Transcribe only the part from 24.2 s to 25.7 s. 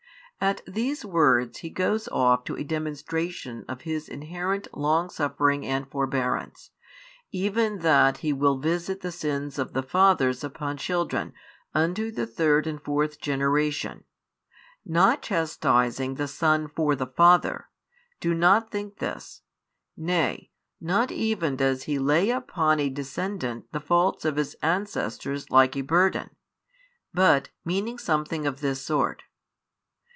of his ancestors